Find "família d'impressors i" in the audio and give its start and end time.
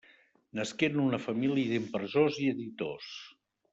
1.27-2.49